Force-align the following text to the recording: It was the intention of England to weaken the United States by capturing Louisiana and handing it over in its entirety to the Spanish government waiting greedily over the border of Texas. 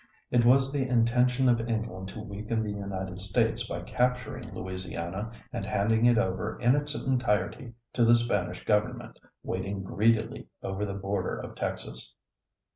It 0.31 0.43
was 0.45 0.73
the 0.73 0.87
intention 0.89 1.47
of 1.47 1.59
England 1.69 2.07
to 2.07 2.21
weaken 2.21 2.63
the 2.63 2.71
United 2.71 3.21
States 3.21 3.63
by 3.67 3.81
capturing 3.81 4.51
Louisiana 4.51 5.29
and 5.53 5.63
handing 5.63 6.07
it 6.07 6.17
over 6.17 6.57
in 6.59 6.75
its 6.75 6.95
entirety 6.95 7.73
to 7.93 8.03
the 8.03 8.15
Spanish 8.15 8.65
government 8.65 9.19
waiting 9.43 9.83
greedily 9.83 10.47
over 10.63 10.87
the 10.87 10.95
border 10.95 11.37
of 11.37 11.53
Texas. 11.53 12.15